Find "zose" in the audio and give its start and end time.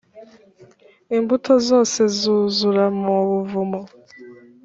1.67-1.99